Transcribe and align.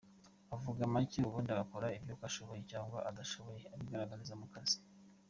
Avuga 0.55 0.81
make 0.93 1.19
ubundi 1.27 1.49
agakora, 1.51 1.87
iby’uko 1.97 2.23
ashoboye 2.29 2.61
cyangwa 2.71 2.97
adashoboye 3.09 3.63
abigaragariza 3.73 4.33
mu 4.41 4.47
kazi. 4.53 4.79